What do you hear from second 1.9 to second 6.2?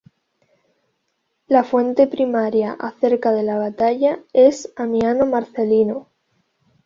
primaria acerca de la batalla es Amiano Marcelino.